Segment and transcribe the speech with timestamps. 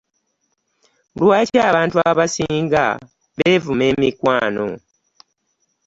[1.19, 2.85] Lwaki abantu abasinga
[3.37, 4.67] beevuma emikwano?